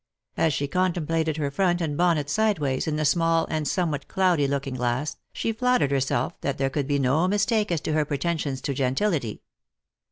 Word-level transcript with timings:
As 0.35 0.51
she 0.51 0.67
contemplated 0.67 1.37
her 1.37 1.51
front 1.51 1.79
and 1.79 1.95
bonnet 1.95 2.27
sideways 2.27 2.87
in 2.87 2.95
the 2.95 3.05
small 3.05 3.45
and 3.51 3.67
somewhat 3.67 4.07
cloudy 4.07 4.47
looking 4.47 4.73
glass, 4.73 5.15
she 5.31 5.51
flattered 5.53 5.91
herself 5.91 6.41
that 6.41 6.57
there 6.57 6.71
could 6.71 6.87
be 6.87 6.97
no 6.97 7.27
mistake 7.27 7.71
as 7.71 7.81
to 7.81 7.93
her 7.93 8.03
pretensions 8.03 8.61
to 8.61 8.73
gentility. 8.73 9.43